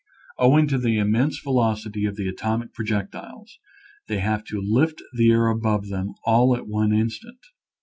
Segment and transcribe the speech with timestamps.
[0.39, 3.59] Owing to the immense velocity of the atomic projectiles,
[4.07, 5.85] they have to lift the air above
[6.25, 7.37] all at one instant.